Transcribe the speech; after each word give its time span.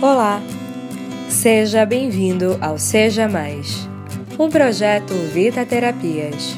Olá! 0.00 0.40
Seja 1.28 1.84
bem-vindo 1.84 2.56
ao 2.60 2.78
Seja 2.78 3.28
Mais, 3.28 3.88
um 4.38 4.48
projeto 4.48 5.12
Vita 5.12 5.66
Terapias. 5.66 6.56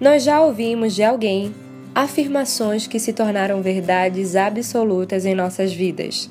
Nós 0.00 0.24
já 0.24 0.40
ouvimos 0.40 0.96
de 0.96 1.04
alguém 1.04 1.54
afirmações 1.94 2.88
que 2.88 2.98
se 2.98 3.12
tornaram 3.12 3.62
verdades 3.62 4.34
absolutas 4.34 5.24
em 5.24 5.36
nossas 5.36 5.72
vidas. 5.72 6.28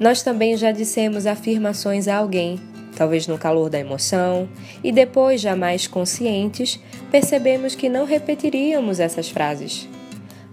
Nós 0.00 0.22
também 0.22 0.56
já 0.56 0.72
dissemos 0.72 1.26
afirmações 1.26 2.08
a 2.08 2.16
alguém, 2.16 2.58
talvez 2.96 3.26
no 3.26 3.36
calor 3.36 3.68
da 3.68 3.78
emoção, 3.78 4.48
e 4.82 4.90
depois, 4.90 5.42
já 5.42 5.54
mais 5.54 5.86
conscientes, 5.86 6.80
percebemos 7.10 7.74
que 7.74 7.90
não 7.90 8.06
repetiríamos 8.06 8.98
essas 8.98 9.28
frases. 9.28 9.86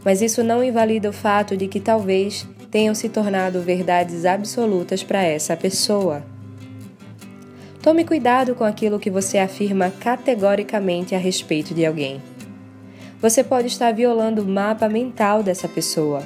Mas 0.03 0.21
isso 0.21 0.43
não 0.43 0.61
invalida 0.61 1.09
o 1.09 1.13
fato 1.13 1.55
de 1.55 1.69
que 1.69 1.79
talvez 1.79 2.45
tenham 2.69 2.93
se 2.93 3.09
tornado 3.09 3.61
verdades 3.61 4.25
absolutas 4.25 5.03
para 5.03 5.23
essa 5.23 5.55
pessoa. 5.55 6.23
Tome 7.81 8.03
cuidado 8.03 8.53
com 8.53 8.63
aquilo 8.63 8.99
que 8.99 9.09
você 9.09 9.37
afirma 9.37 9.89
categoricamente 9.89 11.15
a 11.15 11.17
respeito 11.17 11.73
de 11.73 11.85
alguém. 11.85 12.21
Você 13.21 13.43
pode 13.43 13.67
estar 13.67 13.93
violando 13.93 14.41
o 14.41 14.47
mapa 14.47 14.89
mental 14.89 15.41
dessa 15.41 15.67
pessoa, 15.67 16.21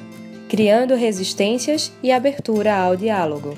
criando 0.50 0.96
resistências 0.96 1.92
e 2.02 2.12
abertura 2.12 2.76
ao 2.76 2.98
diálogo. 2.98 3.58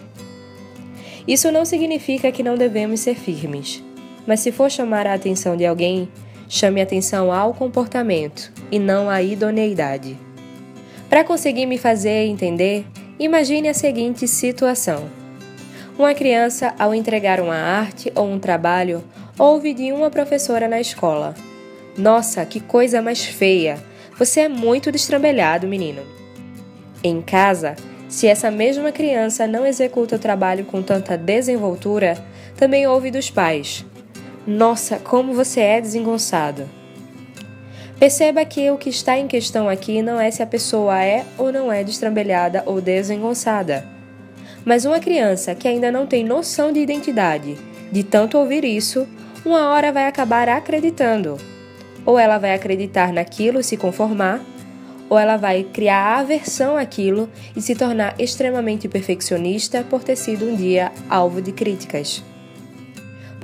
Isso 1.27 1.51
não 1.51 1.63
significa 1.63 2.31
que 2.31 2.43
não 2.43 2.55
devemos 2.55 2.99
ser 2.99 3.15
firmes, 3.15 3.81
mas 4.27 4.41
se 4.41 4.51
for 4.51 4.69
chamar 4.69 5.07
a 5.07 5.13
atenção 5.13 5.55
de 5.55 5.65
alguém, 5.65 6.09
chame 6.49 6.81
atenção 6.81 7.31
ao 7.31 7.53
comportamento 7.53 8.51
e 8.69 8.77
não 8.77 9.09
à 9.09 9.21
idoneidade. 9.21 10.17
Para 11.13 11.23
conseguir 11.23 11.67
me 11.67 11.77
fazer 11.77 12.25
entender, 12.25 12.87
imagine 13.19 13.69
a 13.69 13.73
seguinte 13.75 14.27
situação: 14.27 15.07
uma 15.95 16.11
criança, 16.15 16.73
ao 16.79 16.91
entregar 16.95 17.39
uma 17.39 17.53
arte 17.53 18.11
ou 18.15 18.25
um 18.25 18.39
trabalho, 18.39 19.03
ouve 19.37 19.75
de 19.75 19.91
uma 19.91 20.09
professora 20.09 20.67
na 20.67 20.81
escola: 20.81 21.35
Nossa, 21.95 22.43
que 22.47 22.59
coisa 22.59 22.99
mais 22.99 23.23
feia! 23.23 23.77
Você 24.17 24.39
é 24.39 24.49
muito 24.49 24.91
destrambelhado, 24.91 25.67
menino. 25.67 26.01
Em 27.03 27.21
casa, 27.21 27.75
se 28.09 28.25
essa 28.25 28.49
mesma 28.49 28.91
criança 28.91 29.45
não 29.45 29.67
executa 29.67 30.15
o 30.15 30.19
trabalho 30.19 30.65
com 30.65 30.81
tanta 30.81 31.15
desenvoltura, 31.15 32.17
também 32.57 32.87
ouve 32.87 33.11
dos 33.11 33.29
pais: 33.29 33.85
Nossa, 34.47 34.97
como 34.97 35.31
você 35.31 35.59
é 35.59 35.79
desengonçado! 35.79 36.67
Perceba 38.03 38.43
que 38.43 38.69
o 38.69 38.77
que 38.77 38.89
está 38.89 39.17
em 39.17 39.29
questão 39.29 39.69
aqui 39.69 40.01
não 40.01 40.19
é 40.19 40.29
se 40.29 40.43
a 40.43 40.45
pessoa 40.45 41.01
é 41.01 41.23
ou 41.37 41.53
não 41.53 41.71
é 41.71 41.85
destrambelhada 41.85 42.61
ou 42.65 42.81
desengonçada. 42.81 43.85
Mas 44.65 44.83
uma 44.83 44.99
criança 44.99 45.55
que 45.55 45.69
ainda 45.69 45.89
não 45.89 46.05
tem 46.05 46.21
noção 46.21 46.73
de 46.73 46.81
identidade, 46.81 47.57
de 47.89 48.03
tanto 48.03 48.37
ouvir 48.37 48.65
isso, 48.65 49.07
uma 49.45 49.69
hora 49.69 49.89
vai 49.89 50.05
acabar 50.05 50.49
acreditando. 50.49 51.37
Ou 52.05 52.19
ela 52.19 52.37
vai 52.37 52.53
acreditar 52.53 53.13
naquilo 53.13 53.61
e 53.61 53.63
se 53.63 53.77
conformar, 53.77 54.41
ou 55.09 55.17
ela 55.17 55.37
vai 55.37 55.63
criar 55.63 56.17
aversão 56.17 56.75
àquilo 56.75 57.29
e 57.55 57.61
se 57.61 57.73
tornar 57.73 58.15
extremamente 58.19 58.89
perfeccionista 58.89 59.81
por 59.81 60.03
ter 60.03 60.17
sido 60.17 60.43
um 60.43 60.57
dia 60.57 60.91
alvo 61.09 61.41
de 61.41 61.53
críticas. 61.53 62.21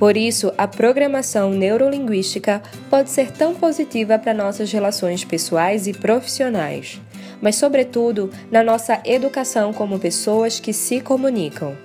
Por 0.00 0.16
isso, 0.16 0.50
a 0.56 0.66
programação 0.66 1.50
neurolinguística 1.50 2.62
pode 2.88 3.10
ser 3.10 3.30
tão 3.32 3.54
positiva 3.54 4.18
para 4.18 4.32
nossas 4.32 4.72
relações 4.72 5.24
pessoais 5.24 5.86
e 5.86 5.92
profissionais, 5.92 6.98
mas, 7.38 7.56
sobretudo, 7.56 8.30
na 8.50 8.62
nossa 8.62 8.98
educação 9.04 9.74
como 9.74 9.98
pessoas 9.98 10.58
que 10.58 10.72
se 10.72 11.02
comunicam. 11.02 11.76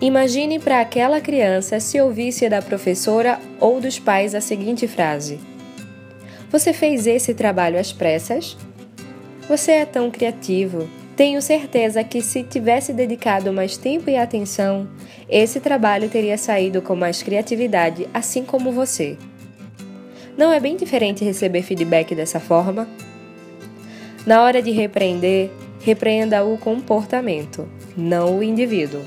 Imagine 0.00 0.58
para 0.58 0.80
aquela 0.80 1.20
criança 1.20 1.78
se 1.78 2.00
ouvisse 2.00 2.48
da 2.48 2.60
professora 2.60 3.38
ou 3.60 3.80
dos 3.80 4.00
pais 4.00 4.34
a 4.34 4.40
seguinte 4.40 4.88
frase: 4.88 5.38
Você 6.50 6.72
fez 6.72 7.06
esse 7.06 7.32
trabalho 7.34 7.78
às 7.78 7.92
pressas? 7.92 8.56
Você 9.48 9.70
é 9.70 9.84
tão 9.86 10.10
criativo, 10.10 10.90
tenho 11.16 11.40
certeza 11.40 12.04
que 12.04 12.20
se 12.20 12.42
tivesse 12.42 12.92
dedicado 12.92 13.50
mais 13.50 13.78
tempo 13.78 14.10
e 14.10 14.16
atenção, 14.16 14.86
esse 15.28 15.58
trabalho 15.60 16.10
teria 16.10 16.36
saído 16.36 16.82
com 16.82 16.94
mais 16.94 17.22
criatividade, 17.22 18.06
assim 18.12 18.44
como 18.44 18.70
você. 18.70 19.16
Não 20.36 20.52
é 20.52 20.60
bem 20.60 20.76
diferente 20.76 21.24
receber 21.24 21.62
feedback 21.62 22.14
dessa 22.14 22.38
forma? 22.38 22.86
Na 24.26 24.42
hora 24.42 24.60
de 24.60 24.70
repreender, 24.72 25.50
repreenda 25.80 26.44
o 26.44 26.58
comportamento, 26.58 27.66
não 27.96 28.38
o 28.38 28.42
indivíduo. 28.42 29.00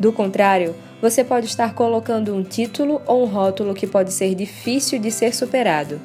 Do 0.00 0.12
contrário, 0.12 0.74
você 1.00 1.22
pode 1.22 1.46
estar 1.46 1.74
colocando 1.74 2.34
um 2.34 2.42
título 2.42 3.00
ou 3.06 3.22
um 3.22 3.26
rótulo 3.26 3.72
que 3.72 3.86
pode 3.86 4.12
ser 4.12 4.34
difícil 4.34 4.98
de 4.98 5.12
ser 5.12 5.32
superado 5.32 6.00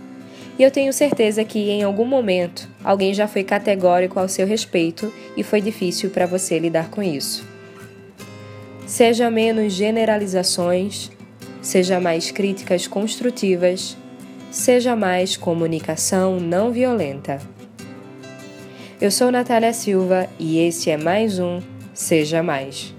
e 0.60 0.64
eu 0.64 0.70
tenho 0.70 0.92
certeza 0.92 1.46
que 1.46 1.70
em 1.70 1.84
algum 1.84 2.06
momento 2.06 2.68
alguém 2.84 3.14
já 3.14 3.30
foi 3.30 3.46
categórico 3.46 4.20
ao 4.20 4.28
seu 4.28 4.46
respeito 4.46 5.12
e 5.38 5.42
foi 5.42 5.62
difícil 5.62 6.10
para 6.10 6.26
você 6.26 6.60
lidar 6.60 6.90
com 6.90 7.02
isso. 7.02 7.48
Seja 8.86 9.32
menos 9.32 9.72
generalizações, 9.72 11.10
seja 11.62 12.02
mais 12.02 12.30
críticas 12.30 12.88
construtivas, 12.88 13.96
seja 14.52 14.98
mais 14.98 15.38
comunicação 15.38 16.42
não 16.42 16.72
violenta. 16.72 17.40
Eu 19.00 19.12
sou 19.12 19.32
Natália 19.32 19.72
Silva 19.72 20.28
e 20.38 20.60
esse 20.60 20.90
é 20.90 20.98
mais 20.98 21.40
um 21.40 21.62
Seja 21.94 22.44
Mais. 22.44 22.99